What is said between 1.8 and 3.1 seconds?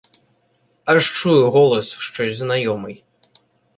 щось знайомий.